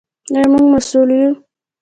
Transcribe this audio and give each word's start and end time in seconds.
آیا 0.33 0.47
موږ 0.51 0.65
مسوول 0.73 1.09
یو؟ 1.19 1.31